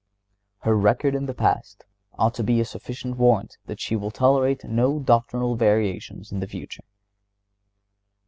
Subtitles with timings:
[0.61, 1.85] Her record in the past
[2.17, 6.47] ought to be a sufficient warrant that she will tolerate no doctrinal variations in the
[6.47, 6.85] future.